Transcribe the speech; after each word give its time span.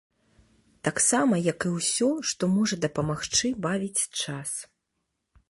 Таксама 0.87 1.35
як 1.47 1.67
і 1.71 1.73
ўсё, 1.75 2.09
што 2.33 2.43
можа 2.55 2.75
дапамагчы 2.87 3.53
бавіць 3.69 4.03
час. 4.25 4.49